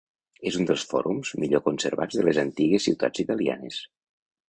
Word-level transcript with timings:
És 0.51 0.55
un 0.61 0.65
dels 0.69 0.85
fòrums 0.93 1.35
millor 1.45 1.63
conservats 1.69 2.19
de 2.23 2.27
les 2.31 2.43
antigues 2.47 2.91
ciutats 2.91 3.27
italianes. 3.29 3.83